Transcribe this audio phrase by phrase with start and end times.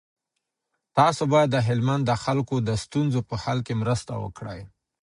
[0.97, 4.59] تاسو باید د هلمند د خلکو د ستونزو په حل کي مرسته وکړئ.